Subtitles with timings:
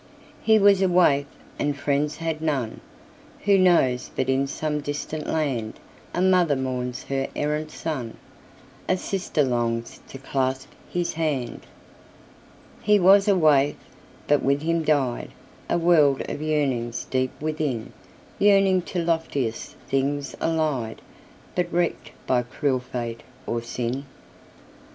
[0.41, 1.27] He was a waif,
[1.59, 2.81] and friends had none;
[3.45, 5.73] Who knows but in some distant landA
[6.19, 11.67] mother mourns her errant son,A sister longs to clasp his hand?
[12.81, 13.75] He was a waif,
[14.27, 15.29] but with him diedA
[15.79, 20.99] world of yearnings deep within—Yearning to loftiest things allied,
[21.53, 24.05] But wrecked by cruel fate, or sin.